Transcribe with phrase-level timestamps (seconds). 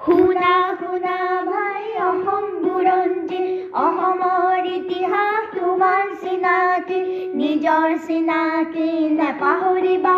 [0.00, 3.40] শুনা শুনা ভাই অসম বুৰঞ্জী
[3.80, 7.00] অসমৰ ইতিহাস তোমাৰ চিনাকি
[7.34, 8.86] নিজৰ চিনাকি
[9.18, 10.16] নেপাহৰিবা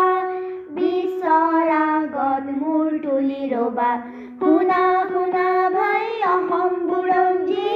[0.77, 3.89] বিশ্বৰ আগত মূৰ তুলি ৰবা
[4.39, 7.73] শুনা শুনা ভাই অসম বুৰঞ্জী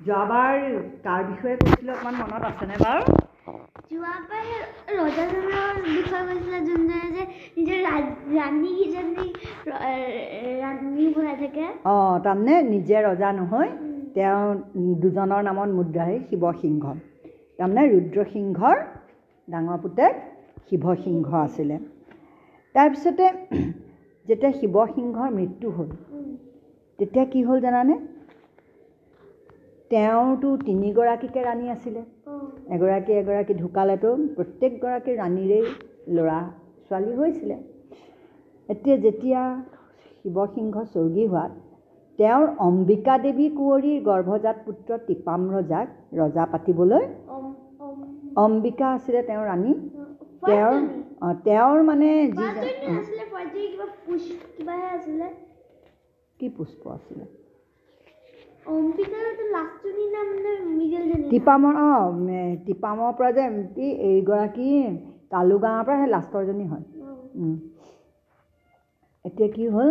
[0.00, 0.56] যোৱাবাৰ
[1.04, 3.29] তাৰ বিষয়ে কৈছিলোঁ অকণমান মনত আছেনে বাৰু
[3.90, 4.44] যোৱাবাৰ
[4.96, 7.22] ৰজাজনৰ বিষয়ে কৈছিলে যোনজনে যে
[7.56, 7.78] নিজৰ
[8.36, 9.32] ৰাণীকেইজনীক
[10.62, 13.70] ৰাণী বনাই থাকে অঁ তাৰমানে নিজে ৰজা নহয়
[14.14, 14.44] তেওঁ
[15.02, 16.84] দুজনৰ নামত মুদ্ৰাহে শিৱসিংহ
[17.58, 18.76] তাৰমানে ৰুদ্ৰসিংহৰ
[19.48, 20.12] ডাঙৰ পুতেক
[20.68, 21.76] শিৱসিংহ আছিলে
[22.74, 23.26] তাৰপিছতে
[24.28, 25.90] যেতিয়া শিৱসিংহৰ মৃত্যু হ'ল
[26.98, 27.94] তেতিয়া কি হ'ল জানানে?
[29.90, 32.00] তেওঁতো তিনিগৰাকীকে ৰাণী আছিলে।
[32.74, 35.64] এগৰাকী এগৰাকী ঢুকালেতো প্ৰত্যেকগৰাকী ৰাণীৰেই
[36.16, 36.40] ল'ৰা
[36.90, 37.56] ছোৱালী হৈছিলে।
[38.68, 39.42] এতিয়া যেতিয়া
[40.20, 41.52] শিৱসিংহ স্বৰ্গী হোৱাত
[42.18, 45.86] তেওঁৰ অম্বিকা দেৱী কুঁৱৰীৰ গৰ্ভজাত পুত্ৰ টিপাম ৰজাক
[46.18, 47.04] ৰজা পাতিবলৈ
[48.36, 49.72] অম্বিকা আছিলে তেওঁৰ ৰাণী।
[50.46, 50.74] তেওঁৰ
[51.44, 52.46] তেওঁৰ মানে যি
[56.40, 57.24] কি পুষ্প আছিলে?
[61.30, 62.04] টিপামৰ অঁ
[62.66, 63.44] টিপামৰ পৰা যে
[63.76, 64.70] কি এইগৰাকী
[65.32, 66.84] তালু গাঁৱৰ পৰা সেই লাষ্টৰজনী হয়।
[69.24, 69.90] এতিয়া কি হ'ল?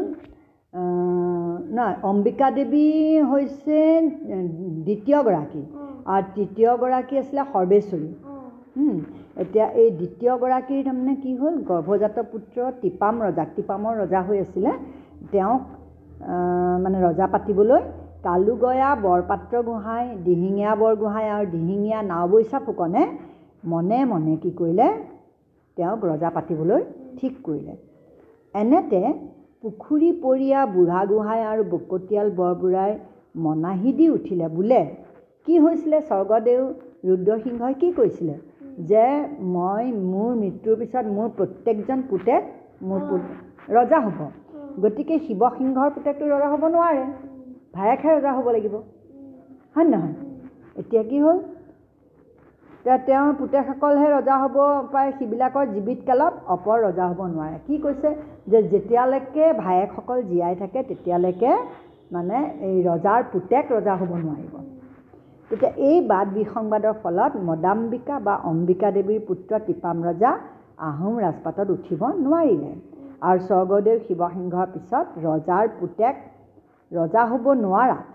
[1.75, 2.85] নহয় অম্বিকা দেৱী
[3.31, 3.77] হৈছে
[4.85, 5.61] দ্বিতীয়গৰাকী।
[6.13, 8.09] আৰু তৃতীয়গৰাকী আছিলে সৰ্বেশ্বৰী।
[9.43, 11.55] এতিয়া এই দ্বিতীয়গৰাকীৰ তাৰমানে কি হ'ল?
[11.69, 14.71] গৰ্ভজাত পুত্ৰ টিপাম ৰজা টিপামৰ ৰজা হৈ আছিলে।
[15.31, 15.61] তেওঁক
[16.83, 17.81] মানে ৰজা পাতিবলৈ
[18.23, 23.03] কালুগয়া বৰপাত্ৰ গোহাঁই দিহিঙীয়া বৰগোহাঁই আৰু দিহিঙীয়া নাওবৈচা ফুকনে
[23.63, 24.87] মনে মনে কি কৰিলে?
[25.77, 26.81] তেওঁক ৰজা পাতিবলৈ
[27.19, 27.73] ঠিক কৰিলে।
[28.55, 29.01] এনেতে
[29.63, 32.91] পুখুৰী পৰিয়া বুঢ়াগোহাঁই আৰু বকতীয়াল বৰবুঢ়াই
[33.45, 34.81] মনাহি দি উঠিলে বোলে
[35.47, 36.61] কি হৈছিলে স্বৰ্গদেউ?
[37.07, 38.35] ৰুদ্ৰসিংহই কি কৈছিলে?
[38.89, 39.05] যে
[39.55, 42.41] মই মোৰ মৃত্যুৰ পিছত মোৰ প্ৰত্যেকজন পুতেক
[42.87, 43.01] মোৰ
[43.77, 44.19] ৰজা হ'ব।
[44.83, 47.03] গতিকে শিৱসিংহৰ পুতেকটো ৰজা হ'ব নোৱাৰে।
[47.73, 48.75] ভায়েকহে ৰজা হ'ব লাগিব।
[49.75, 50.15] হয় নহয়?
[50.81, 51.39] এতিয়া কি হ'ল?
[52.79, 54.57] এতিয়া তেওঁৰ পুতেকসকলহে ৰজা হ'ব
[54.93, 58.09] পাৰে সিবিলাকৰ জীৱিত কালত অপৰ ৰজা হ'ব নোৱাৰে। কি কৈছে?
[58.51, 61.51] যে যেতিয়ালৈকে ভায়েকসকল জীয়াই থাকে তেতিয়ালৈকে
[62.11, 62.37] মানে
[62.67, 64.53] এই ৰজাৰ পুতেক ৰজা হ'ব নোৱাৰিব।
[65.51, 70.31] তেতিয়া এই বাদ বিসংবাদৰ ফলত মদাম্বিকা বা অম্বিকা দেৱীৰ পুত্ৰ টিপাম ৰজা
[70.89, 72.71] আহোম ৰাজপাতত উঠিব নোৱাৰিলে।
[73.27, 76.15] আৰু স্বৰ্গদেউ শিৱসিংহৰ পিছত ৰজাৰ পুতেক
[76.91, 78.05] ৰজা হ'ব নোৱাৰাত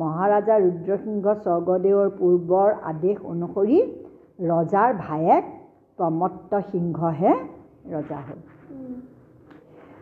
[0.00, 3.78] মহাৰাজা ৰুদ্ৰসিংহ স্বৰ্গদেৱৰ পূৰ্বৰ আদেশ অনুসৰি
[4.48, 5.44] ৰজাৰ ভায়েক
[5.98, 7.32] প্ৰমত্ত সিংহহে
[7.92, 8.40] ৰজা হ'ল।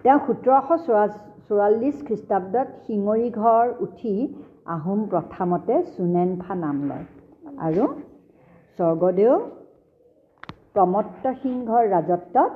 [0.04, 1.06] তেওঁ সোতৰশ চৌৰা
[1.46, 4.14] চৌৰাল্লিছ খ্ৰীষ্টাব্দত শিঙৰি ঘৰ উঠি
[4.74, 7.06] আহোম প্ৰথামতে চুনেনফা নাম লয়
[7.66, 7.84] আৰু
[8.78, 9.32] স্বৰ্গদেউ
[10.74, 12.52] প্ৰমত্ত সিংহৰ ৰাজত্বত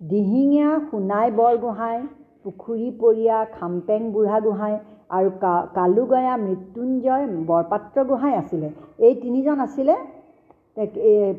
[0.00, 2.00] দিহিঙীয়া সোণাই বৰগোহাঁই
[2.44, 4.76] পুখুৰী পৰিয়া খামপেং বুঢ়াগোহাঁই
[5.16, 8.68] আৰু কা কালুগয়া মৃত্যুঞ্জয় বৰপাত্ৰ গোহাঁই আছিলে।
[9.06, 9.94] এই তিনিজন আছিলে।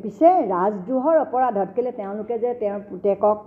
[0.01, 3.37] পিছে ৰাজদ্ৰোহৰ অপৰাধত কেলৈ তেওঁলোকে যে তেওঁৰ পুতেকক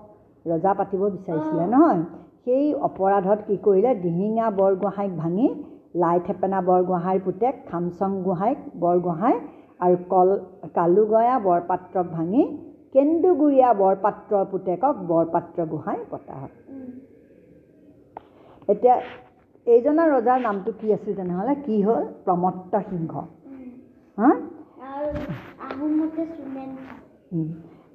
[0.47, 2.03] ৰজা পাতিব বিচাৰিছিলে নহয়?
[2.45, 3.91] সেই অপৰাধত কি কৰিলে?
[4.05, 5.47] দিহিঙা বৰগোহাঁইক ভাঙি
[6.03, 9.37] লাই থেপেনা বৰগোহাঁইৰ পুতেক খামচং গোহাঁইক বৰগোহাঁই
[9.85, 10.29] আৰু কল
[10.79, 12.43] কালুগয়া বৰপাত্ৰক ভাঙি
[12.95, 16.55] কেন্দুগুৰীয়া বৰপাত্ৰৰ পুতেকক বৰপাত্ৰ গোহাঁই পতা হয়।
[18.69, 18.95] এতিয়া
[19.67, 21.55] এইজনা ৰজাৰ নামটো কি আছিল তেনেহ'লে?
[21.67, 22.03] কি হ'ল?
[22.25, 23.13] প্ৰমত্ত সিংহ।
[24.19, 24.31] হা?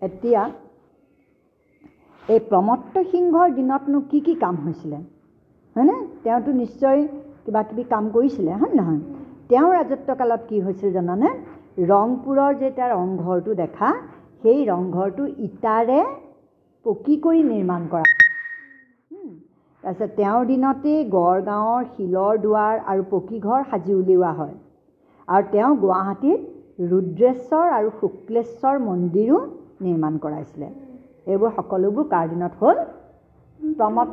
[0.08, 0.42] এতিয়া
[2.24, 5.00] এই প্ৰমত্ত সিংহৰ দিনতনো কি কি কাম হৈছিলে?
[5.76, 5.96] হয়নে?
[6.24, 7.00] তেওঁতো নিশ্চয়
[7.46, 9.02] কিবা কিবি কাম কৰিছিলে হয় নহয়?
[9.50, 11.30] তেওঁৰ ৰাজত্বকালত কি হৈছিল জানানে?
[11.92, 13.90] ৰংপুৰৰ যে তাৰ ৰংঘৰটো দেখা
[14.44, 16.02] সেই ৰংঘৰটো ইটাৰে
[16.86, 18.19] পকী কৰি নিৰ্মাণ কৰা
[19.84, 24.56] তাৰপিছত তেওঁৰ দিনতেই গড়গাঁৱৰ শিলৰ দুৱাৰ আৰু পকীঘৰ সাজি উলিওৱা হয়।
[25.28, 26.42] আৰু তেওঁ গুৱাহাটীত
[26.92, 29.38] ৰুদ্ৰেশ্বৰ আৰু শুক্লেশ্বৰ মন্দিৰো
[29.86, 30.68] নিৰ্মাণ কৰাইছিলে।
[31.32, 32.78] এইবোৰ সকলোবোৰ কাৰ দিনত হ'ল?
[33.80, 34.10] প্ৰমত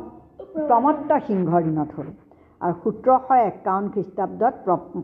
[0.69, 2.09] প্ৰমত্ত সিংহৰ দিনত হ'ল।
[2.61, 4.53] আৰু সোতৰশ একাৱন্ন খ্ৰীষ্টাব্দত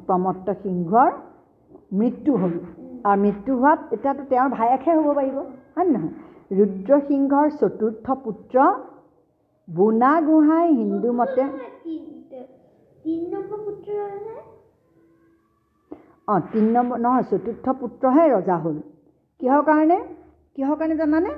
[0.08, 1.10] প্ৰমত্ত সিংহৰ
[2.00, 2.56] মৃত্যু হ'ল।
[3.08, 5.38] আৰু মৃত্যু হোৱাত এতিয়াতো তেওঁৰ ভায়েকহে হ'ব পাৰিব
[5.76, 6.14] হয় নহয়?
[6.58, 8.56] ৰুদ্ৰসিংহৰ চতুৰ্থ পুত্ৰ
[9.68, 11.44] বোনা গোহাঁই হিন্দু মতে
[16.28, 18.78] অঁ তিনি নম্বৰ নহয় চতুৰ্থ পুত্ৰহে ৰজা হ'ল
[19.42, 19.98] কিহৰ কাৰণে
[20.56, 21.32] কিহৰ কাৰণে জানানে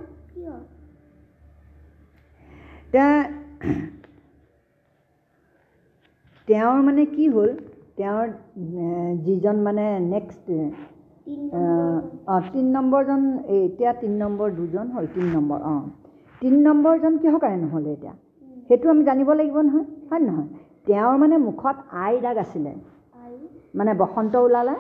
[6.48, 7.50] তেওঁৰ মানে কি হ'ল
[7.98, 8.28] তেওঁৰ
[9.24, 10.46] যিজন মানে নেক্সট
[12.28, 15.82] অঁ তিনি নম্বৰজন এই এতিয়া তিনি নম্বৰ দুজন হ'ল তিনি নম্বৰ অঁ
[16.46, 18.14] তিনি নম্বৰজন কিহৰ কাৰণে নহ'লে এতিয়া?
[18.68, 20.50] সেইটো আমি জানিব লাগিব নহয় হয় নহয়?
[20.88, 22.74] তেওঁৰ মানে মুখত আই দাগ আছিলে।
[23.80, 24.76] মানে বসন্ত ওলালে।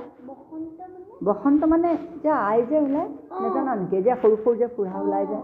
[1.28, 1.92] বসন্ত মানে?
[2.24, 3.10] যে আই যে ওলায়
[3.42, 3.98] নাজানা নেকি?
[4.08, 5.44] যে সৰু সৰু যে ফুৰা ওলাই যায়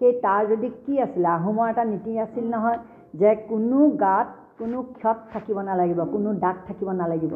[0.00, 1.28] সেই তাৰ যদি কি আছিলে?
[1.38, 2.78] আহোমৰ এটা নীতি আছিল নহয়
[3.20, 4.28] যে কোনো গাত
[4.58, 7.34] কোনো ক্ষত থাকিব নালাগিব কোনো দাগ থাকিব নালাগিব।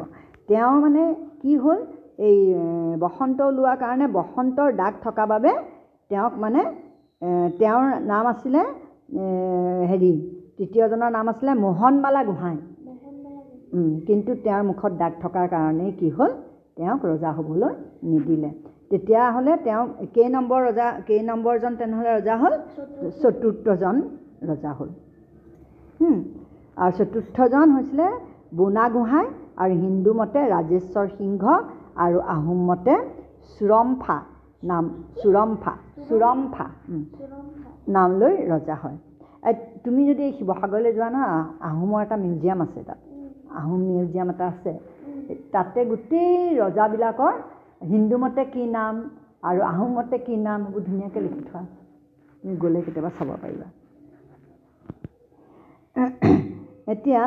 [0.49, 1.03] তেওঁ মানে
[1.41, 1.79] কি হ'ল?
[2.27, 2.37] এই
[3.03, 5.51] বসন্ত ওলোৱাৰ কাৰণে বসন্তৰ দাগ থকা বাবে
[6.09, 6.61] তেওঁক মানে
[7.21, 8.61] তেওঁৰ নাম আছিলে
[9.91, 10.13] হেৰি
[10.57, 12.57] তৃতীয়জনৰ নাম আছিলে মোহনবালা গোহাঁই।
[14.07, 16.31] কিন্তু তেওঁৰ মুখত দাগ থকাৰ কাৰণেই কি হ'ল
[16.77, 17.73] তেওঁক ৰজা হ'বলৈ
[18.11, 18.49] নিদিলে।
[18.89, 22.53] তেতিয়াহ'লে তেওঁক কেই নম্বৰ ৰজা কেই নম্বৰজন তেনেহ'লে ৰজা হ'ল?
[23.21, 23.95] চতুৰ্থজন
[24.49, 24.89] ৰজা হ'ল।
[26.83, 28.07] আৰু চতুৰ্থজন হৈছিলে
[28.57, 29.27] বুঢ়াগোহাঁই
[29.61, 31.43] আৰু হিন্দু মতে ৰাজেশ্বৰ সিংহ
[32.05, 32.95] আৰু আহোম মতে
[33.55, 34.17] চুৰমফা।
[34.63, 34.85] নাম
[35.19, 35.73] চুৰমফা
[36.07, 36.65] চুৰমফা
[37.95, 38.97] নাম লৈ ৰজা হয়।
[39.83, 41.17] তুমি যদি শিৱসাগৰলৈ যোৱা ন
[41.69, 42.99] আহোমৰ এটা মিউজিয়াম আছে তাত।
[43.59, 44.71] আহোম মিউজিয়াম এটা আছে।
[45.53, 47.35] তাতে গোটেই ৰজাবিলাকৰ
[47.91, 48.93] হিন্দু মতে কি নাম
[49.49, 51.61] আৰু আহোম মতে কি নাম সেইবোৰ ধুনীয়াকৈ লিখি থোৱা
[52.43, 53.67] তুমি গ'লে কেতিয়াবা চাব পাৰিবা।
[56.93, 57.21] এতিয়া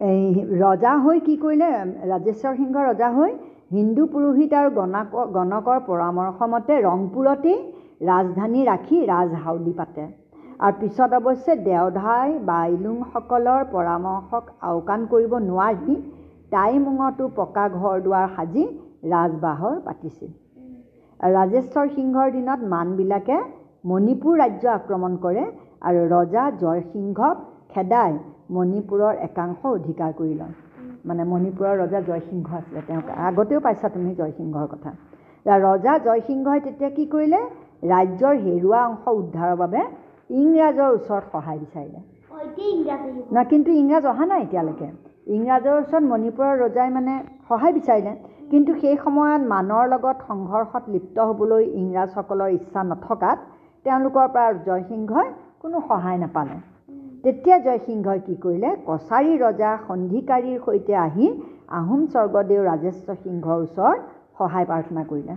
[0.00, 0.20] এই
[0.62, 1.68] ৰজা হৈ কি কৰিলে
[2.10, 3.32] ৰাজেশ্বৰ সিংহ ৰজা হৈ
[3.70, 7.56] হিন্দু পুৰোহিত আৰু গণক গণকৰ পৰামৰ্শ মতে ৰংপুৰতেই
[8.10, 10.04] ৰাজধানী ৰাখি ৰাজহাউলি পাতে।
[10.66, 15.96] আৰু পিছত অৱশ্যে দেওধাই বাইলুংসকলৰ পৰামৰ্শক আওকাণ কৰিব নোৱাৰি
[16.54, 18.64] টাইমুঙতো পকা ঘৰ দুৱাৰ সাজি
[19.12, 20.30] ৰাজবাহৰ পাতিছিল।
[21.20, 23.36] ৰাজেশ্বৰ সিংহৰ দিনত মানবিলাকে
[23.90, 25.44] মণিপুৰ ৰাজ্য আক্ৰমণ কৰে
[25.88, 27.36] আৰু ৰজা জয়সিংহক
[27.74, 28.12] খেদাই
[28.56, 30.67] মণিপুৰৰ একাংশ অধিকাৰ কৰি লয়।
[31.08, 34.90] মানে মণিপুৰৰ ৰজা জয়সিংহ আছিলে তেওঁক আগতেও পাইছা তুমি জয়সিংহৰ কথা।
[35.64, 37.40] ৰজা জয়সিংহই তেতিয়া কি কৰিলে?
[37.92, 39.80] ৰাজ্যৰ হেৰুৱা অংশ উদ্ধাৰৰ বাবে
[40.40, 42.00] ইংৰাজৰ ওচৰত সহায় বিচাৰিলে।
[42.32, 44.88] অঁ এতিয়া ইংৰাজ আহিব। না কিন্তু ইংৰাজ অহা নাই এতিয়ালৈকে।
[45.36, 47.14] ইংৰাজৰ ওচৰত মণিপুৰৰ ৰজাই মানে
[47.48, 48.12] সহায় বিচাৰিলে।
[48.50, 53.38] কিন্তু সেই সময়ত মানৰ লগত সংঘৰ্ষত লিপ্ত হ'বলৈ ইংৰাজসকলৰ ইচ্ছা নথকাত
[53.86, 55.28] তেওঁলোকৰ পৰা জয়সিংহই
[55.62, 56.56] কোনো সহায় নাপালে।
[57.24, 58.70] তেতিয়া জয়সিংহই কি কৰিলে?
[58.88, 61.26] কছাৰী ৰজা সন্ধিকাৰীৰ সৈতে আহি
[61.78, 63.98] আহোম স্বৰ্গদেউ ৰাজেশ্বৰ সিংহৰ ওচৰত
[64.38, 65.34] সহায় প্ৰাৰ্থনা কৰিলে।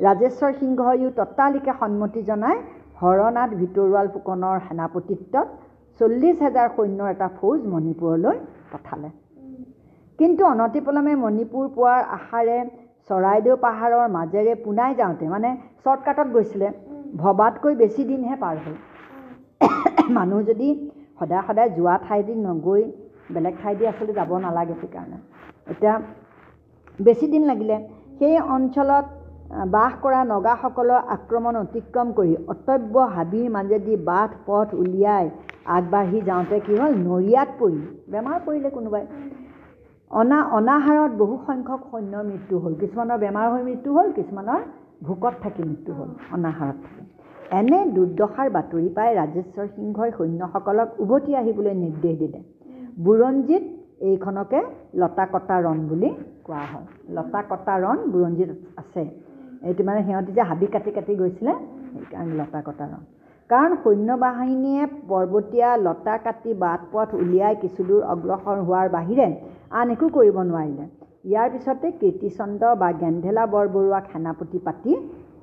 [0.00, 2.56] ৰাজেশ্বৰ সিংহয়ো ততালিকে সন্মতি জনাই
[3.00, 5.46] হৰনাথ ভিতৰুৱাল ফুকনৰ সেনাপতিত্বত
[6.00, 8.36] চল্লিছ হাজাৰ সৈন্যৰ এটা ফৌজ মণিপুৰলৈ
[8.72, 9.10] পঠালে।
[10.18, 12.58] কিন্তু অনতিপলমে মণিপুৰ পোৱাৰ আশাৰে
[13.10, 15.50] চৰাইদেউ পাহাৰৰ মাজেৰে পোনাই যাওঁতে মানে
[15.82, 16.68] শ্বৰ্টকাটত গৈছিলে
[17.22, 18.76] ভবাতকৈ বেছি দিনহে পাৰ হ'ল।
[20.16, 20.68] মানুহ যদি
[21.18, 22.82] সদায় সদায় যোৱা ঠাইদি নগৈ
[23.34, 25.18] বেলেগ ঠাইদি আচলতে যাব নালাগে সেইকাৰণে
[25.72, 25.94] এতিয়া
[26.98, 27.76] বেছি দিন লাগিলে
[28.18, 29.04] সেই অঞ্চলত
[29.74, 35.26] বাস কৰা নগাসকলৰ আক্ৰমণ অতিক্ৰম কৰি অতব্য হাবিৰ মাজেদি বাট পথ উলিয়াই
[35.76, 36.92] আগবাঢ়ি যাওঁতে কি হ'ল?
[37.08, 37.82] নৰিয়াত পৰিল
[38.12, 39.04] বেমাৰ পৰিলে কোনোবাই।
[40.10, 44.60] অনা অনাহাৰত বহু সংখ্যক সৈন্যৰ মৃত্যু হ'ল। কিছুমানৰ বেমাৰ হৈ মৃত্যু হ'ল কিছুমানৰ
[45.06, 47.01] ভোকত থাকি মৃত্যু হ'ল অনাহাৰত। থাকি
[47.58, 52.38] এনে দুৰ্দশাৰ বাতৰি পাই ৰাজেশ্বৰ সিংহই সৈন্যসকলক উভতি আহিবলৈ নিৰ্দেশ দিলে।
[53.06, 53.64] বুৰঞ্জীত
[54.10, 54.60] এইখনকে
[55.00, 56.10] লতা কটা ৰণ বুলি
[56.46, 58.50] কোৱা হয়। লতা কটা ৰণ বুৰঞ্জীত
[58.82, 59.02] আছে।
[59.68, 61.52] এইটো মানে সিহঁতি যে হাবি কাটি কাটি গৈছিলে
[61.92, 63.02] সেইকাৰণে লতা কটা ৰণ।
[63.50, 69.28] কাৰণ সৈন্য বাহিনীয়ে পৰ্বতীয়া লতা কাটি বাট পথ উলিয়াই কিছুদূৰ অগ্ৰসৰ হোৱাৰ বাহিৰে
[69.78, 70.84] আন একো কৰিব নোৱাৰিলে।
[71.30, 74.92] ইয়াৰ পিছতে কীৰ্তিচন্দ্ৰ বা গেন্ধেলা বৰবৰুৱাক সেনাপতি পাতি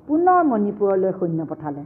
[0.08, 1.82] পুনৰ মণিপুৰলৈ সৈন্য পঠালে।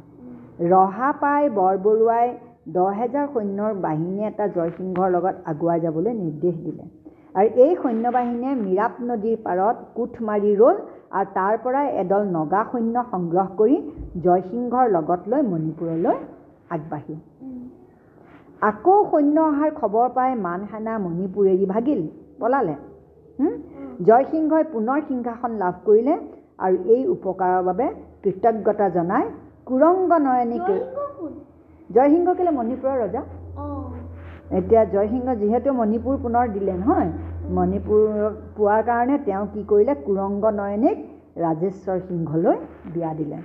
[0.59, 2.27] ৰহা পাই বৰবৰুৱাই
[2.75, 6.85] দহ হেজাৰ সৈন্যৰ বাহিনী এটা জয়সিংহৰ লগত আগুৱাই যাবলৈ নিৰ্দেশ দিলে।
[7.39, 10.77] আৰু এই সৈন্য বাহিনীয়ে মিৰাপ নদীৰ পাৰত কোঠ মাৰি ৰ'ল
[11.19, 13.77] আৰু তাৰ পৰাই এদল নগা সৈন্য সংগ্ৰহ কৰি
[14.25, 16.17] জয়সিংহৰ লগত লৈ মণিপুৰলৈ
[16.75, 17.19] আগবাঢ়িল।
[18.63, 22.01] আকৌ সৈন্য অহাৰ খবৰ পাই মান সেনা মণিপুৰ এৰি ভাগিল।
[22.41, 22.75] পলালে?
[24.09, 26.15] জয়সিংহই পুনৰ সিংহাসন লাভ কৰিলে
[26.65, 27.87] আৰু এই উপকাৰৰ বাবে
[28.23, 29.25] কৃতজ্ঞতা জনাই
[29.67, 30.67] কুৰংগ নয়নীক
[31.91, 33.23] জয়সিংহ কেলে মণিপুৰৰ ৰজা?
[34.59, 37.11] এতিয়া জয়সিংহ যিহেতু মণিপুৰ পুনৰ দিলে নহয়
[37.57, 38.03] মণিপুৰ
[38.57, 39.95] পোৱাৰ কাৰণে তেওঁ কি কৰিলে?
[40.07, 40.99] কুৰংগ নয়নীক
[41.45, 42.57] ৰাজেশ্বৰ সিংহলৈ
[42.95, 43.39] বিয়া দিলে।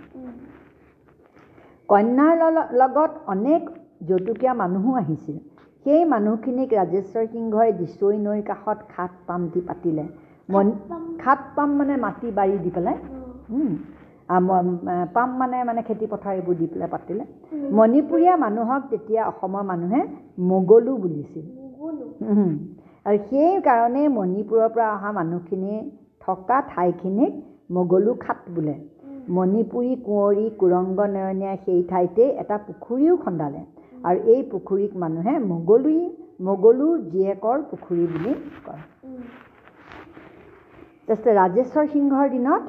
[1.90, 2.34] কন্যাৰ
[2.82, 3.62] লগত অনেক
[4.10, 5.38] জতুকীয়া মানুহো আহিছিল।
[5.86, 10.06] সেই মানুহখিনিক ৰাজেশ্বৰ সিংহই দিচৈ নৈৰ কাষত খাট পাম দি পাতিলে।
[10.50, 10.68] মন
[11.24, 11.70] খাট পাম?
[11.80, 12.98] মানে মাটি বাৰী দি পেলাই।
[14.30, 17.24] পাম মানে মানে খেতি পথাৰ এইবোৰ দি পেলাই পাতিলে।
[17.78, 20.02] মণিপুৰীয়া মানুহক তেতিয়া অসমৰ মানুহে
[20.50, 21.46] মোগলো বুলিছিল।
[23.06, 25.74] আৰু সেইকাৰণে মণিপুৰৰ পৰা অহা মানুহখিনি
[26.22, 27.32] থকা ঠাইখিনিক
[27.76, 28.76] মোগলো খাট বোলে।
[29.38, 33.62] মণিপুৰী কুঁৱৰী কুৰংগ নয়নীয়া সেই ঠাইতে এটা পুখুৰীও খন্দালে।
[34.08, 36.00] আৰু এই পুখুৰীক মানুহে মোগলী
[36.48, 38.34] মোগলো জীয়েকৰ পুখুৰী বুলি
[38.66, 38.84] কয়।
[41.08, 42.64] তাৰপিছতে ৰাজেশ্বৰ সিংহৰ দিনত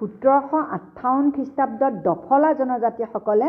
[0.00, 3.48] সোতৰশ আঠাৱন্ন খ্ৰীষ্টাব্দত দফলা জনজাতিসকলে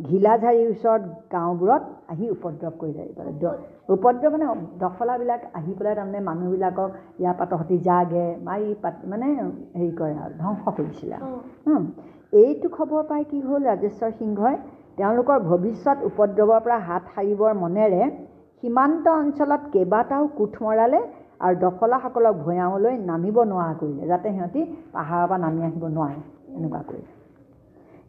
[0.00, 4.46] ঘিলাঝাৰীৰ ওচৰত গাঁওবোৰত আহি উপদ্ৰৱ এইফালে দ- উপদ্ৰৱ মানে
[4.78, 6.90] দফলাবিলাক আহি পেলাই তাৰমানে মানুহবিলাকক
[7.20, 9.26] ইয়াৰ পৰা তহঁতি যাগে মাৰি পাতি মানে
[9.76, 11.80] হেৰি কৰে আৰু ধ্বংস কৰিছিলে। আৰু।
[12.42, 14.56] এইটো খবৰ পাই কি হ'ল ৰাজেশ্বৰ সিংহই?
[14.98, 18.02] তেওঁলোকৰ ভৱিষ্যত উপদ্ৰৱৰ পৰা হাত সাৰিবৰ মনেৰে
[18.62, 21.00] সীমান্ত অঞ্চলত কেইবাটাও কোঠ মৰালে
[21.44, 24.60] আৰু দফলাসকলক ভৈয়ামলৈ নামিব নোৱাৰা কৰিলে যাতে সিহঁতি
[24.94, 26.20] পাহাৰৰ পৰা নামি আহিব নোৱাৰে
[26.56, 27.10] এনেকুৱা কৰিলে।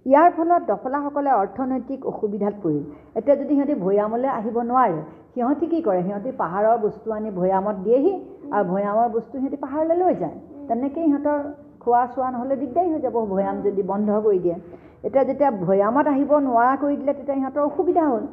[0.05, 2.83] ইয়াৰ ফলত দফলাসকলে অৰ্থনৈতিক অসুবিধাত পৰিল।
[3.17, 4.99] এতিয়া যদি সিহঁতি ভৈয়ামলৈ আহিব নোৱাৰে
[5.35, 6.01] সিহঁতি কি কৰে?
[6.07, 8.13] সিহঁতি পাহাৰৰ বস্তু আনি ভৈয়ামত দিয়েহি
[8.55, 10.35] আৰু ভৈয়ামৰ বস্তু সিহঁতি পাহাৰলৈ লৈ যায়।
[10.67, 11.39] তেনেকেই সিহঁতৰ
[11.83, 14.57] খোৱা চোৱা নহ'লে দিগদাৰী হৈ যাব ভৈয়াম যদি বন্ধ কৰি দিয়ে।
[15.07, 18.23] এতিয়া যেতিয়া ভৈয়ামত আহিব নোৱাৰা কৰি দিলে তেতিয়া সিহঁতৰ অসুবিধা হ'ল।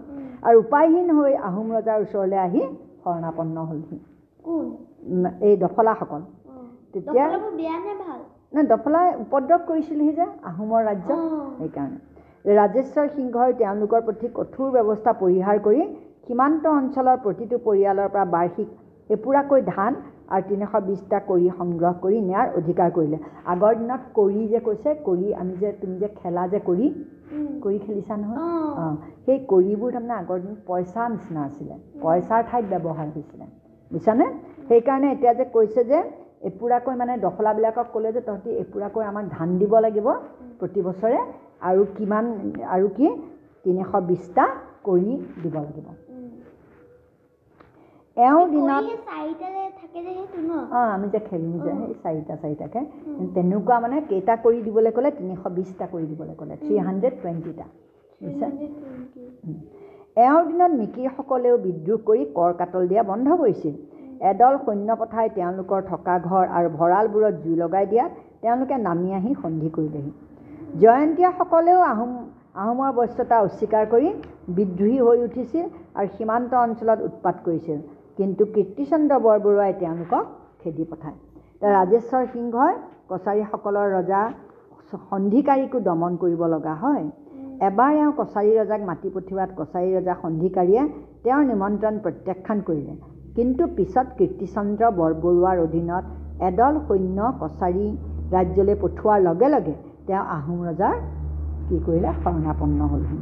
[0.46, 2.62] আৰু উপায়হীন হৈ আহোম ৰজাৰ ওচৰলৈ আহি
[3.04, 3.98] শৰণাপন্ন হ'লহি।
[5.42, 6.22] এই দফলাসকল
[6.92, 7.24] তেতিয়া
[8.52, 11.98] নাই দফলাই উপদ্ৰৱ কৰিছিলহি যে আহোমৰ ৰাজ্যত। অঁ। সেইকাৰণে।
[12.50, 15.82] ৰাজেশ্বৰ সিংহই তেওঁলোকৰ প্ৰতি কঠোৰ ব্যৱস্থা পৰিহাৰ কৰি
[16.26, 18.68] সীমান্ত অঞ্চলৰ প্ৰতিটো পৰিয়ালৰ পৰা বাৰ্ষিক
[19.10, 19.92] এপোৰাকৈ ধান
[20.30, 25.32] আৰু তিনিশ বিছটা কৰি সংগ্ৰহ কৰি নিয়াৰ অধিকাৰ কৰিলে। আগৰ দিনত কৰি যে কৈছে কৰি
[25.36, 26.86] আমি যে তুমি যে খেলা যে কৰি
[27.62, 28.38] কৰি খেলিছা নহয়?
[28.38, 28.94] অঁ। অঁ।
[29.24, 33.46] সেই কৰিবোৰ তাৰমানে আগৰ দিনত পইচাৰ নিচিনা আছিলে। পইচাৰ ঠাইত ব্যৱহাৰ হৈছিলে।
[33.90, 34.26] বুজিছানে?
[34.68, 35.98] সেইকাৰণে এতিয়া যে কৈছে যে
[36.50, 40.06] এপোৰাকৈ মানে দফলাবিলাকক ক'লে যে তহঁতি এপোৰাকৈ আমাক ধান দিব লাগিব
[40.60, 41.18] প্ৰতি বছৰে
[41.62, 42.24] আৰু কিমান
[42.76, 43.08] আৰু কি?
[43.64, 44.44] তিনিশ বিছটা
[44.84, 45.10] কৰি
[45.42, 45.86] দিব লাগিব।
[48.16, 48.84] এওঁৰ দিনত
[50.72, 52.84] অঁ আমি যে খেলোঁ যে সেই চাৰিটা চাৰিটাকৈ
[53.34, 55.10] তেনেকুৱা মানে কেইটা কৰি দিবলৈ ক'লে?
[55.20, 57.66] তিনিশ বিছটা কৰি দিবলৈ ক'লে। থ্ৰী হাণ্ড্ৰেড টুৱেণ্টিটা
[58.20, 58.48] বুজিছা।
[60.16, 63.74] এওঁৰ দিনত মিকিৰসকলেও বিদ্ৰোহ কৰি কৰ কাটল দিয়া বন্ধ কৰিছিল।
[64.30, 68.10] এদল সৈন্য পঠাই তেওঁলোকৰ থকা ঘৰ আৰু ভঁৰালবোৰত জুই লগাই দিয়াত
[68.42, 70.10] তেওঁলোকে নামি আহি সন্ধি কৰিলেহি।
[70.82, 72.12] জয়ন্তীয়াসকলেও আহোম
[72.62, 74.08] আহোমৰ বশ্যতা অস্বীকাৰ কৰি
[74.58, 75.64] বিদ্ৰোহী হৈ উঠিছিল
[75.98, 77.78] আৰু সীমান্ত অঞ্চলত উৎপাত কৰিছিল।
[78.18, 80.24] কিন্তু কীৰ্তিচন্দ্ৰ বৰবৰুৱাই তেওঁলোকক
[80.60, 81.18] খেদি পঠায়।
[81.74, 82.74] ৰাজেশ্বৰ সিংহই
[83.10, 84.22] কছাৰীসকলৰ ৰজা
[85.08, 87.04] সন্ধিকাৰীকো দমন কৰিব লগা হয়।
[87.68, 90.82] এবাৰ এওঁ কছাৰী ৰজাক মাতি পঠিওৱাত কছাৰী ৰজা সন্ধিকাৰীয়ে
[91.24, 92.94] তেওঁৰ নিমন্ত্ৰণ প্ৰত্যাখ্যান কৰিলে।
[93.36, 96.04] কিন্তু পিছত কীৰ্তিচন্দ্ৰ বৰবৰুৱাৰ অধীনত
[96.48, 97.86] এদল সৈন্য কছাৰী
[98.34, 99.74] ৰাজ্যলৈ পঠোৱাৰ লগে লগে
[100.06, 100.96] তেওঁ আহোম ৰজাৰ
[101.68, 102.10] কি কৰিলে?
[102.24, 103.18] শৰণাপন্ন হ'লহি।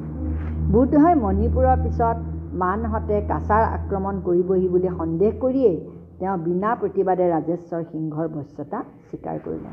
[0.72, 2.16] বোধ হয় মণিপুৰৰ পিছত
[2.62, 5.78] মানহঁতে কাছাৰ আক্ৰমণ কৰিবহি বুলি সন্দেহ কৰিয়েই
[6.20, 8.78] তেওঁ বিনা প্ৰতিবাদে ৰাজেশ্বৰ সিংহৰ বশ্যতা
[9.08, 9.70] স্বীকাৰ কৰিলে।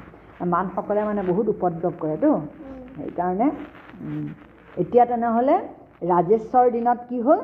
[0.54, 2.30] মানসকলে মানে বহুত উপদ্ৰৱ কৰেতো।
[2.98, 3.48] সেইকাৰণে
[4.78, 5.56] এতিয়া তেনেহ'লে
[6.06, 7.42] ৰাজেশ্বৰ দিনত কি হ'ল?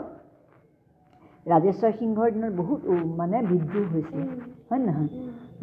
[1.45, 4.25] ৰাজেশ্বৰ সিংহৰ দিনত বহুত মানে বিদ্ৰোহ হৈছিল।
[4.67, 5.09] হয় নহয়?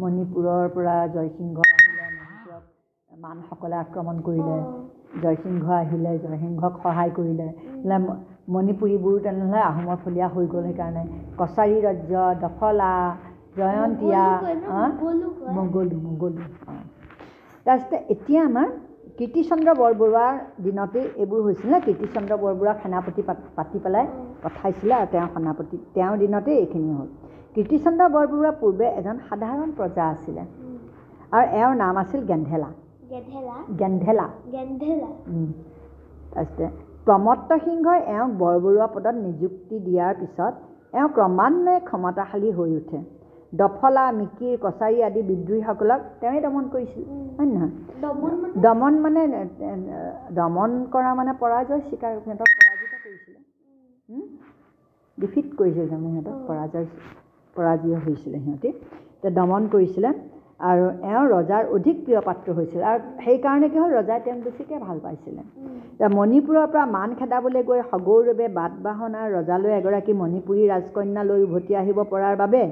[0.01, 2.65] মণিপুৰৰ পৰা জয়সিংহ আহিলে মণিপুৰত
[3.11, 4.57] মানসকলে আক্ৰমণ কৰিলে।
[5.23, 7.47] জয়সিংহ আহিলে জয়সিংহক সহায় কৰিলে।
[8.49, 11.03] মণিপুৰীবোৰ তেনেহ'লে আহোমৰ ফলীয়া হৈ গ'ল সেইকাৰণে।
[11.41, 12.93] কছাৰী ৰাজ্য দফলা
[13.57, 14.25] জয়ন্তীয়া।
[15.57, 16.83] মোগলো মোগলো অঁ।
[17.67, 18.69] তাৰপিছতে এতিয়া আমাৰ
[19.19, 20.35] কীৰ্তিচন্দ্ৰ বৰবৰুৱাৰ
[20.65, 24.05] দিনতেই এইবোৰ হৈছিল। কীৰ্তিচন্দ্ৰ বৰবৰুৱাক সেনাপতি পাত পেলাই
[24.43, 27.09] পঠাইছিলে আৰু তেওঁ সেনাপতি তেওঁৰ দিনতেই এইখিনি হ'ল।
[27.55, 30.43] কীৰ্তিচন্দ্ৰ বৰবৰুৱা পূৰ্বে এজন সাধাৰণ প্ৰজা আছিলে
[31.35, 32.71] আৰু এওঁৰ নাম আছিল গেন্ধেলা।
[33.81, 34.27] গেন্ধেলা।
[36.33, 36.67] তাৰপিছতে
[37.07, 40.53] প্ৰমত্ত সিংহই এওঁক বৰবৰুৱা পদত নিযুক্তি দিয়াৰ পিছত
[40.99, 42.99] এওঁ ক্ৰমান্বয়ে ক্ষমতাশালী হৈ উঠে।
[43.53, 47.05] দফলা মিকিৰ কছাৰী আদি বিদ্ৰোহীসকলক তেওঁই দমন কৰিছিল।
[47.37, 47.73] হয় নহয়?
[48.65, 49.23] দমন মানে?
[50.39, 53.39] দমন কৰা মানে পৰাজয় স্বীকাৰ সিহঁতক পৰাজিত কৰিছিলে।
[55.19, 56.87] ডিফিট কৰিছিল তাৰমানে সিহঁতক পৰাজয়
[57.57, 60.11] পৰাজয় হৈছিলে সিহঁতি। এতিয়া দমন কৰিছিলে
[60.69, 64.99] আৰু এওঁ ৰজাৰ অধিক প্ৰিয় পাত্ৰ হৈছিল। আৰু সেইকাৰণে কি হ'ল ৰজাই তেওঁক বেছিকৈ ভাল
[65.05, 65.43] পাইছিলে।
[66.19, 71.99] মণিপুৰৰ পৰা মান খেদাবলৈ গৈ সগৌৰৱে বাট বাহনাৰ ৰজালৈ এগৰাকী মণিপুৰী ৰাজকন্যা লৈ উভতি আহিব
[72.13, 72.63] পৰাৰ বাবে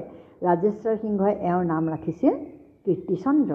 [0.45, 2.33] ৰাজেশ্বৰ সিংহই এওঁৰ নাম ৰাখিছিল
[2.85, 3.53] কীৰ্তিচন্দ্ৰ।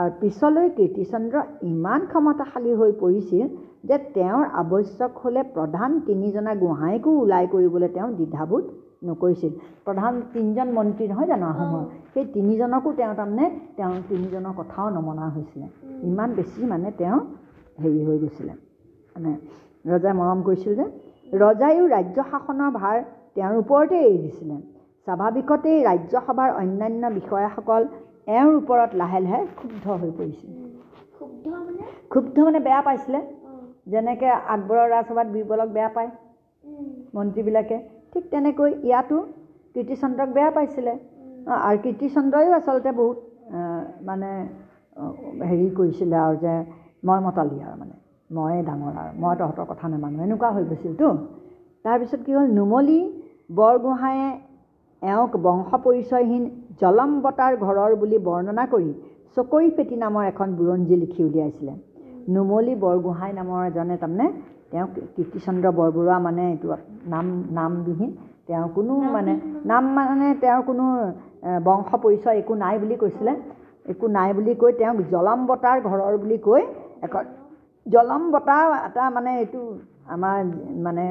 [0.00, 1.36] আৰু পিছলৈ কীৰ্তিচন্দ্ৰ
[1.70, 3.46] ইমান ক্ষমতাশালী হৈ পৰিছিল
[3.88, 8.64] যে তেওঁৰ আৱশ্যক হ'লে প্ৰধান তিনিজনা গোহাঁইকো ওলাই কৰিবলৈ তেওঁ দ্বিধাবোধ
[9.08, 9.52] নকৰিছিল।
[9.86, 11.84] প্ৰধান তিনিজন মন্ত্ৰী নহয় জানো আহোমৰ?
[12.12, 15.66] সেই তিনিজনকো তেওঁ তাৰমানে তেওঁ তিনিজনৰ কথাও নমনা হৈছিলে।
[16.10, 17.18] ইমান বেছি মানে তেওঁ
[17.82, 18.52] হেৰি হৈ গৈছিলে।
[19.16, 19.30] মানে
[19.90, 20.86] ৰজাই মৰম কৰিছিল যে
[21.44, 22.96] ৰজাইও ৰাজ্য শাসনৰ ভাৰ
[23.34, 24.56] তেওঁৰ ওপৰতে এৰি দিছিলে।
[25.06, 27.82] স্বাভাৱিকতেই ৰাজ্যসভাৰ অন্যান্য বিষয়াসকল
[28.38, 30.50] এওঁৰ ওপৰত লাহে লাহে ক্ষুব্ধ হৈ পৰিছিল
[32.10, 32.58] ক্ষুব্ধ মানে?
[32.66, 33.20] বেয়া পাইছিলে।
[33.92, 36.10] যেনেকৈ আকবৰৰ ৰাজসভাত বীৰবলক বেয়া পায়
[37.14, 37.76] মন্ত্ৰীবিলাকে
[38.12, 39.16] ঠিক তেনেকৈ ইয়াতো
[39.74, 40.92] কীৰ্তিচন্দ্ৰক বেয়া পাইছিলে।
[41.66, 43.18] আৰু কীৰ্তিচন্দ্ৰইও আচলতে বহুত
[44.08, 44.30] মানে
[45.50, 46.54] হেৰি কৰিছিলে আৰু যে
[47.08, 47.94] মই মতালি আৰু মানে
[48.30, 51.06] ময়ে ডাঙৰ আৰু মই তহঁতৰ কথা নামানো এনেকুৱা হৈ গৈছিলতো
[51.84, 53.00] তাৰপিছত কি হ'ল নুমলী
[53.58, 54.28] বৰগোহাঁয়ে
[55.02, 56.42] এওঁক বংশ পৰিচয়হীন
[56.80, 58.90] জলম্বতাৰ ঘৰৰ বুলি বৰ্ণনা কৰি
[59.36, 61.74] চকৰি পেটী নামৰ এখন বুৰঞ্জী লিখি উলিয়াইছিলে।
[62.34, 64.26] নুমলী বৰগোহাঁই নামৰ এজনে তাৰমানে
[64.70, 66.68] তেওঁক কীৰ্তিচন্দ্ৰ বৰবৰুৱা মানে এইটো
[67.12, 67.26] নাম
[67.58, 68.10] নামবিহীন।
[68.48, 69.32] তেওঁৰ কোনো মানে
[69.70, 70.84] নাম মানে তেওঁৰ কোনো
[71.68, 73.32] বংশ পৰিচয় একো নাই বুলি কৈছিলে।
[73.92, 76.62] একো নাই বুলি কৈ তেওঁক জলম্বতাৰ ঘৰৰ বুলি কৈ
[77.06, 77.24] এখন
[77.86, 79.60] জলম্বতা এটা মানে এইটো
[80.14, 80.36] আমাৰ
[80.86, 81.04] মানে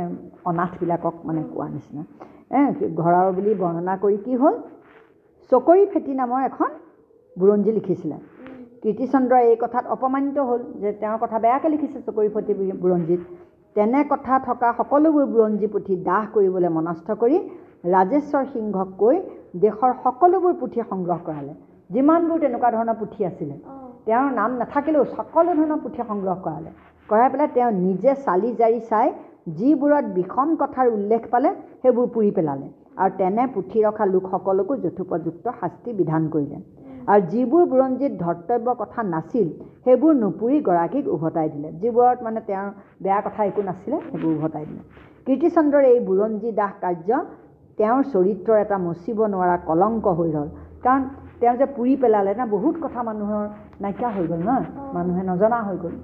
[0.50, 2.04] অনাথবিলাকক মানে কোৱা নিচিনা।
[2.52, 4.56] ঘৰৰ বুলি বৰ্ণনা কৰি কি হ'ল?
[5.52, 6.70] চকৰি ফেটি নামৰ এখন
[7.36, 8.18] বুৰঞ্জী লিখিছিলে।
[8.84, 12.54] কীৰ্তিচন্দ্ৰই এই কথাত অপমানিত হ'ল যে তেওঁৰ কথা বেয়াকৈ লিখিছে চকৰি ফেটি
[12.84, 13.22] বুৰঞ্জীত।
[13.76, 17.38] তেনে কথা থকা সকলোবোৰ বুৰঞ্জী পুথি দাহ কৰিবলৈ মনস্থ কৰি
[17.94, 19.16] ৰাজেশ্বৰ সিংহক কৈ
[19.66, 21.54] দেশৰ সকলোবোৰ পুথি সংগ্ৰহ কৰালে।
[21.90, 23.56] যিমানবোৰ তেনেকুৱা ধৰণৰ পুথি আছিলে।
[24.10, 26.70] তেওঁৰ নাম নাথাকিলেও সকলো ধৰণৰ পুথি সংগ্ৰহ কৰালে
[27.10, 29.08] কৰাই পেলাই তেওঁ নিজে চালি জাৰি চাই
[29.58, 31.50] যিবোৰত বিষম কথাৰ উল্লেখ পালে
[31.82, 32.68] সেইবোৰ পুৰি পেলালে।
[33.02, 36.58] আৰু তেনে পুথি ৰখা লোকসকলকো যথোপযুক্ত শাস্তি বিধান কৰিলে।
[37.12, 39.48] আৰু যিবোৰ বুৰঞ্জীত ধৰ্তব্য কথা নাছিল
[39.86, 42.68] সেইবোৰ নুপুৰি গৰাকীক উভতাই দিলে। যিবোৰত মানে তেওঁৰ
[43.04, 44.84] বেয়া কথা একো নাছিলে সেইবোৰ উভতাই দিলে।
[45.26, 47.10] কীৰ্তিচন্দ্ৰৰ এই বুৰঞ্জী দাহ কাৰ্য
[47.80, 50.50] তেওঁৰ চৰিত্ৰৰ এটা মচিব নোৱাৰা কলংক হৈ ৰ'ল।
[50.86, 51.02] কাৰণ
[51.40, 53.44] তেওঁ যে পুৰি পেলালে না বহুত কথা মানুহৰ
[53.82, 55.96] নাইকিয়া হৈ গ'ল নহয় মানুহে নজনা হৈ গ'ল।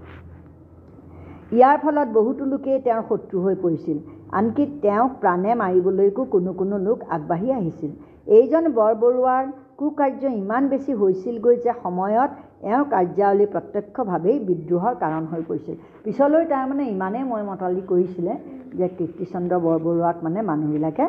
[1.57, 3.97] ইয়াৰ ফলত বহুতো লোকেই তেওঁৰ শত্ৰু হৈ পৰিছিল।
[4.37, 7.91] আনকি তেওঁক প্ৰাণে মাৰিবলৈকো কোনো কোনো লোক আগবাঢ়ি আহিছিল।
[8.37, 9.43] এইজন বৰবৰুৱাৰ
[9.79, 12.31] কুকাৰ্য ইমান বেছি হৈছিলগৈ যে সময়ত
[12.71, 18.33] এওঁৰ কাৰ্যাৱলী প্ৰত্যক্ষভাৱেই বিদ্ৰোহৰ কাৰণ হৈ পৰিছিল। পিছলৈ তাৰমানে ইমানেই মই মতালি কৰিছিলে
[18.79, 21.05] যে কীৰ্তিচন্দ্ৰ বৰবৰুৱাক মানে মানুহবিলাকে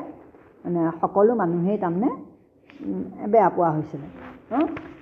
[0.65, 2.11] মানে সকলো মানুহেই তাৰমানে
[3.31, 4.07] বেয়া পোৱা হৈছিলে।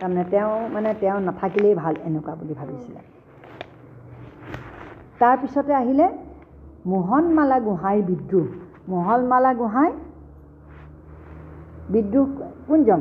[0.01, 3.01] তাৰমানে তেওঁ মানে তেওঁ নাথাকিলেই ভাল এনেকুৱা বুলি ভাবিছিলে।
[5.19, 6.07] তাৰপিছতে আহিলে
[6.87, 8.47] মোহনমালা গোহাঁইৰ বিদ্ৰোহ।
[8.89, 9.93] মোহনমালা গোহাঁই
[11.89, 12.27] বিদ্ৰোহ
[12.67, 13.01] কোনজন?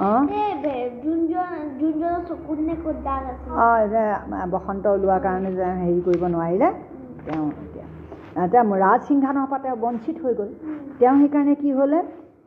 [0.00, 0.22] অঁ।
[4.52, 6.68] বসন্ত ওলোৱাৰ কাৰণে যে হেৰি কৰিব নোৱাৰিলে
[7.26, 7.46] তেওঁ
[8.44, 10.50] এতিয়া ৰাজ সিংহাসনৰ পৰা তেওঁ বঞ্চিত হৈ গ'ল।
[11.00, 12.00] তেওঁ সেইকাৰণে কি হ'লে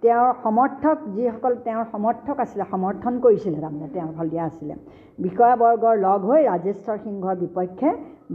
[0.04, 4.74] তেওঁৰ সমৰ্থক যিসকল তেওঁৰ সমৰ্থক আছিলে সমৰ্থন কৰিছিলে তাৰমানে তেওঁৰ ফলীয়া আছিলে।
[5.26, 7.90] বিষয়াবৰ্গৰ লগ হৈ ৰাজেশ্বৰ সিংহৰ বিপক্ষে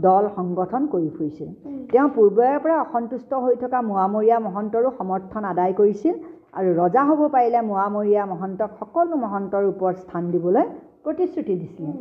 [0.05, 1.49] দল সংগঠন কৰি ফুৰিছিল।
[1.91, 6.15] তেওঁ পূৰ্বৰে পৰা অসন্তুষ্ট হৈ থকা মোৱামৰীয়া মহন্তৰো সমৰ্থন আদায় কৰিছিল
[6.57, 10.65] আৰু ৰজা হ'ব পাৰিলে মোৱামৰীয়া মহন্তক সকলো মহন্তৰ ওপৰত স্থান দিবলৈ
[11.03, 11.91] প্ৰতিশ্ৰুতি দিছিলে।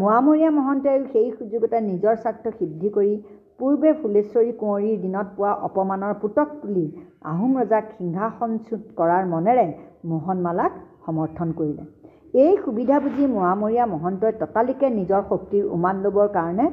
[0.00, 3.14] মোৱামৰীয়া মহন্তই সেই সুযোগতে নিজৰ স্বাৰ্থ সিদ্ধি কৰি
[3.60, 6.86] পূৰ্বে ফুলেশ্বৰী কুঁৱৰীৰ দিনত পোৱা অপমানৰ পুতক তুলি
[7.32, 9.66] আহোম ৰজাক সিংহাসনচ্যুত কৰাৰ মনেৰে
[10.12, 10.72] মোহনমালাক
[11.06, 11.84] সমৰ্থন কৰিলে।
[12.44, 16.66] এই সুবিধা বুজি মোৱামৰীয়া মহন্তই ততালিকে নিজৰ শক্তিৰ উমান ল'বৰ কাৰণে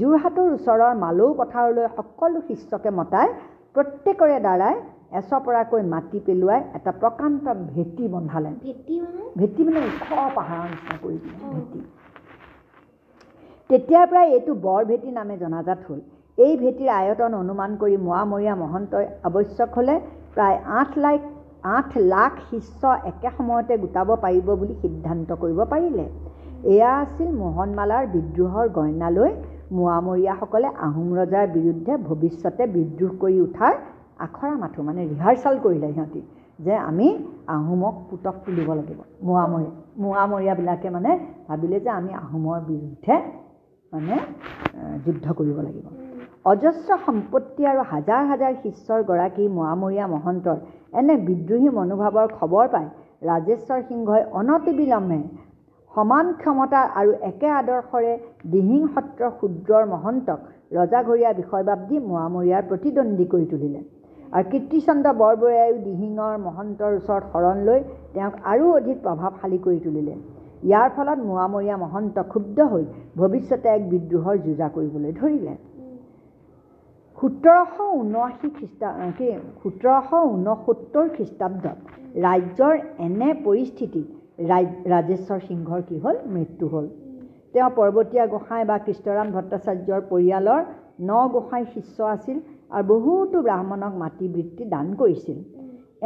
[0.00, 3.28] যোৰহাটৰ ওচৰৰ মালৌ পথাৰলৈ সকলো শিষ্যকে মতাই
[3.74, 4.74] প্ৰত্যেকৰে দ্বাৰাই
[5.20, 9.22] এচপৰাকৈ মাটি পেলোৱাই এটা প্ৰকাণ্ড ভেটি বন্ধালে। ভেটি মানে?
[9.40, 11.80] ভেটি মানে ওখ পাহাৰৰ নিচিনা কৰি দিলে ভেটি।
[13.70, 16.00] তেতিয়াৰ পৰাই এইটো বৰ ভেটি নামে জনাজাত হ'ল।
[16.38, 19.94] এই ভেটিৰ আয়তন অনুমান কৰি মোৱামৰীয়া মহন্তই আৱশ্যক হ'লে
[20.34, 21.20] প্ৰায় আঠ লাখ
[21.76, 26.04] আঠ লাখ শিষ্য একে সময়তে গোটাব পাৰিব বুলি সিদ্ধান্ত কৰিব পাৰিলে।
[26.74, 29.30] এয়া আছিল মোহনমালাৰ বিদ্ৰোহৰ গইনা লৈ
[29.78, 33.74] মোৱামৰীয়াসকলে আহোম ৰজাৰ বিৰুদ্ধে ভৱিষ্যতে বিদ্ৰোহ কৰি উঠাৰ
[34.26, 36.20] আখৰা মাথো মানে ৰিহাৰ্চেল কৰিলে সিহঁতি
[36.66, 37.08] যে আমি
[37.56, 39.72] আহোমক পুতক তুলিব লাগিব। মোৱামৰীয়া
[40.04, 41.10] মোৱামৰীয়াবিলাকে মানে
[41.48, 43.14] ভাবিলে যে আমি আহোমৰ বিৰুদ্ধে
[43.92, 44.14] মানে
[45.04, 45.86] যুদ্ধ কৰিব লাগিব।
[46.50, 50.56] অজস্ৰ সম্পত্তি আৰু হাজাৰ হাজাৰ শিষ্যৰ গৰাকী মোৱামৰীয়া মহন্তৰ
[51.00, 52.86] এনে বিদ্ৰোহী মনোভাৱৰ খবৰ পাই
[53.30, 55.18] ৰাজেশ্বৰ সিংহই অনতিবিলম্বে
[55.94, 58.12] সমান ক্ষমতা আৰু একে আদৰ্শৰে
[58.54, 60.38] দিহিং সত্ৰৰ ক্ষুদ্ৰৰ মহন্তক
[60.78, 63.80] ৰজাঘৰীয়া বিষয়বাব দি মোৱামৰীয়াৰ প্ৰতিদ্বন্দ্বী কৰি তুলিলে।
[64.36, 67.80] আৰু কীৰ্তিচন্দ্ৰ বৰবৰুৱাইও দিহিঙৰ মহন্তৰ ওচৰত শৰণ লৈ
[68.14, 70.14] তেওঁক আৰু অধিক প্ৰভাৱশালী কৰি তুলিলে।
[70.68, 72.84] ইয়াৰ ফলত মোৱামৰীয়া মহন্ত ক্ষুব্ধ হৈ
[73.18, 75.54] ভৱিষ্যতে এক বিদ্ৰোহৰ যোজা কৰিবলৈ ধৰিলে।
[77.18, 79.28] সোতৰশ ঊনাশী খ্ৰীষ্টা কি
[79.62, 81.78] সোতৰশ ঊনসত্তৰ খ্ৰীষ্টাব্দত
[82.24, 82.74] ৰাজ্যৰ
[83.06, 84.06] এনে পৰিস্থিতিত
[84.50, 86.16] ৰাজ ৰাজেশ্বৰ সিংহৰ কি হ'ল?
[86.34, 86.86] মৃত্যু হ'ল।
[87.52, 90.62] তেওঁ পৰ্বতীয়া গোসাঁই বা কৃষ্ণৰাম ভট্টাচাৰ্যৰ পৰিয়ালৰ
[91.00, 92.38] ন গোসাঁই শিষ্য আছিল
[92.76, 95.38] আৰু বহুতো ব্ৰাহ্মণক মাতৃবৃত্তি দান কৰিছিল।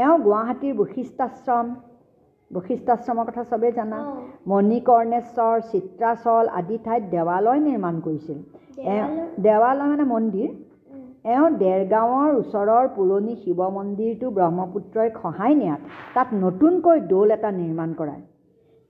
[0.02, 1.66] এওঁ গুৱাহাটীৰ বশিষ্ঠাশ্ৰম
[2.50, 3.98] বশিষ্ঠাশ্ৰমৰ কথা চবেই জানা।
[4.50, 8.38] মণিকৰ্ণেশ্বৰ চিত্ৰাচল আদি ঠাইত দেৱালয় নিৰ্মাণ কৰিছিল।
[9.46, 9.88] দেৱালয়?
[9.92, 10.50] মানে মন্দিৰ।
[11.24, 15.80] এওঁ ডেৰগাঁৱৰ ওচৰৰ পুৰণি শিৱ মন্দিৰটো ব্ৰহ্মপুত্ৰই খহাই নিয়াত
[16.14, 18.22] তাত নতুনকৈ দৌল এটা নিৰ্মাণ কৰায়।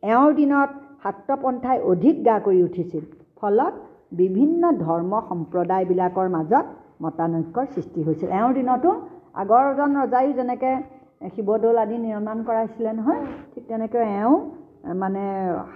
[0.02, 0.70] এওঁৰ দিনত
[1.04, 3.04] শাক্তপন্থাই অধিক গা কৰি উঠিছিল
[3.40, 3.74] ফলত
[4.20, 6.66] বিভিন্ন ধৰ্ম সম্প্ৰদায়বিলাকৰ মাজত
[7.04, 8.90] মতানৈক্যৰ সৃষ্টি হৈছিল। এওঁৰ দিনতো
[9.42, 10.74] আগৰজন ৰজায়ো যেনেকৈ
[11.34, 13.20] শিৱদৌল আদি নিৰ্মাণ কৰাইছিলে নহয়
[13.52, 14.36] ঠিক তেনেকৈ এওঁ
[15.02, 15.22] মানে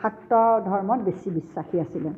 [0.01, 0.33] শাক্ত
[0.71, 2.11] ধৰ্মত বেছি বিশ্বাসী আছিলে।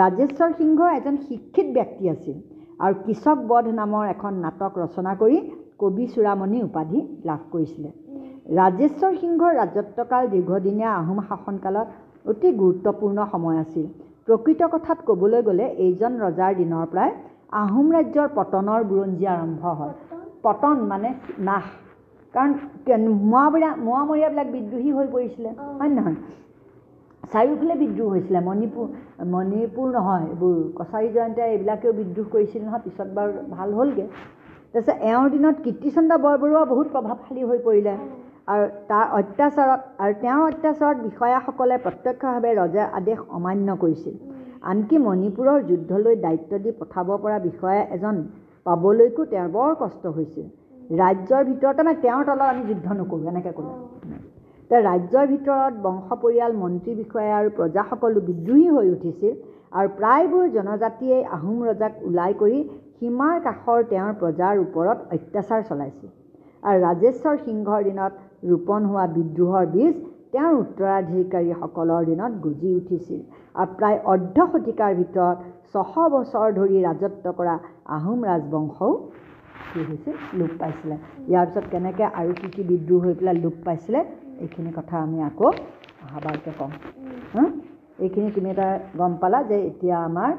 [0.00, 2.36] ৰাজেশ্বৰ সিংহ এজন শিক্ষিত ব্যক্তি আছিল।
[2.80, 5.38] আৰু কৃষক বধ নামৰ এখন নাটক ৰচনা কৰি
[5.80, 7.90] কবি চূড়ামণি উপাধি লাভ কৰিছিলে।
[8.58, 11.88] ৰাজেশ্বৰ সিংহৰ ৰাজত্বকাল দীৰ্ঘদিনীয়া আহোম শাসনকালত
[12.26, 13.86] অতি গুৰুত্বপূৰ্ণ সময় আছিল।
[14.26, 17.10] প্ৰকৃত কথাত ক'বলৈ গ'লে এইজন ৰজাৰ দিনৰ পৰাই
[17.62, 19.94] আহোম ৰাজ্যৰ পতনৰ বুৰঞ্জী আৰম্ভ হয়।
[20.42, 21.08] পতন মানে
[21.48, 21.66] নাশ।
[22.34, 22.50] কাৰণ
[23.30, 26.18] মোৱামৰীয়া মোৱামৰীয়াবিলাক বিদ্ৰোহী হৈ পৰিছিলে। হয় নহয়?
[27.32, 28.86] চাৰিওফালে বিদ্ৰোহ হৈছিলে মণিপুৰ
[29.34, 34.06] মণিপুৰ নহয় এইবোৰ কছাৰী জয়ন্তীয়ে এইবিলাকেও বিদ্ৰোহ কৰিছিল নহয় পিছত বাৰু ভাল হ'লগৈ।
[34.72, 37.94] তাৰপিছত এওঁৰ দিনত কীৰ্তিচন্দ্ৰ বৰবৰুৱা বহুত প্ৰভাৱশালী হৈ পৰিলে।
[38.52, 44.14] আৰু তাৰ অত্যাচাৰত আৰু তেওঁৰ অত্যাচাৰত বিষয়াসকলে প্ৰত্যক্ষভাৱে ৰজাৰ আদেশ অমান্য কৰিছিল।
[44.70, 48.16] আনকি মণিপুৰৰ যুদ্ধলৈ দায়িত্ব দি পঠাব পৰা বিষয়া এজন
[48.66, 50.46] পাবলৈকো তেওঁৰ বৰ কষ্ট হৈছিল।
[51.02, 53.99] ৰাজ্যৰ ভিতৰত তাৰমানে তেওঁৰ তলত আমি যুদ্ধ নকৰোঁ এনেকৈ ক'লে।
[54.70, 59.32] ৰাজ্যৰ ভিতৰত বংশ পৰিয়াল মন্ত্ৰী বিষয়া আৰু প্ৰজাসকলো বিদ্ৰোহী হৈ উঠিছিল
[59.78, 62.60] আৰু প্ৰায়বোৰ জনজাতিয়ে আহোম ৰজাক ওলাই কৰি
[63.00, 66.08] সীমাৰ কাষৰ তেওঁৰ প্ৰজাৰ ওপৰত অত্যাচাৰ চলাইছিল।
[66.62, 68.12] আৰু ৰাজেশ্বৰ সিংহৰ দিনত
[68.50, 69.94] ৰোপণ হোৱা বিদ্ৰোহৰ বীজ
[70.32, 73.20] তেওঁৰ উত্তৰাধিকাৰীসকলৰ দিনত গজি উঠিছিল
[73.60, 75.38] আৰু প্ৰায় অৰ্ধ শতিকাৰ ভিতৰত
[75.72, 77.54] ছশ বছৰ ধৰি ৰাজত্ব কৰা
[77.96, 78.92] আহোম ৰাজবংশও
[79.72, 80.14] কি হৈছিল?
[80.38, 80.96] লোপ পাইছিলে।
[81.30, 84.00] ইয়াৰ পিছত কেনেকৈ আৰু কি কি বিদ্ৰোহ হৈ পেলাই লোপ পাইছিলে?
[84.40, 85.48] এইখিনি কথা আমি আকৌ
[86.04, 86.52] অহাবাৰকৈ
[87.32, 87.44] হা?
[87.98, 90.30] এইখিনি তুমি এটা গম পালা যে এতিয়া আমাৰ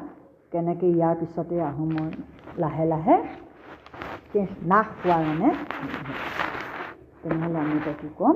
[0.52, 2.08] কেনেকৈ ইয়াৰ পিছতে আহোমৰ
[2.60, 3.16] লাহে লাহে
[4.68, 5.50] নাশ হোৱাৰ মানে
[7.22, 8.36] তেনেহ'লে আমি এতিয়া কি ক'ম?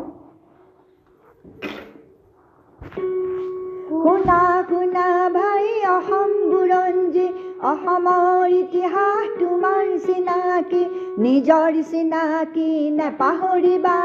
[3.99, 7.27] শুনা শুনা ভাই অসম বুৰঞ্জী
[7.69, 10.81] অসমৰ ইতিহাস তোমাৰ চিনাকি
[11.19, 13.97] নিজৰ চিনাকি নেপাহৰিবা।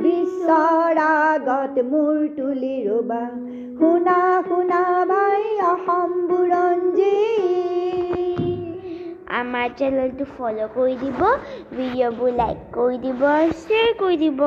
[0.00, 3.22] বিশ্বৰ আগত মূৰ তুলি ৰ'বা
[3.78, 7.16] শুনা শুনা ভাই অসম বুৰঞ্জী
[9.40, 11.20] আমাৰ চেনেলটো ফ'ল' কৰি দিব
[11.72, 14.40] ভিডিঅ'বোৰ লাইক কৰি দিব আৰু শ্বেয়াৰ কৰি দিব।